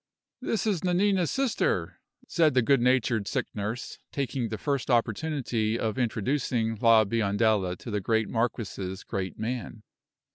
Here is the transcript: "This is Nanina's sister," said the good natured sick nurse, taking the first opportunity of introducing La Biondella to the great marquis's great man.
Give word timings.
"This 0.41 0.65
is 0.65 0.83
Nanina's 0.83 1.29
sister," 1.29 1.99
said 2.27 2.55
the 2.55 2.63
good 2.63 2.81
natured 2.81 3.27
sick 3.27 3.45
nurse, 3.53 3.99
taking 4.11 4.49
the 4.49 4.57
first 4.57 4.89
opportunity 4.89 5.77
of 5.77 5.99
introducing 5.99 6.73
La 6.77 7.05
Biondella 7.05 7.77
to 7.77 7.91
the 7.91 8.01
great 8.01 8.27
marquis's 8.27 9.03
great 9.03 9.37
man. 9.37 9.83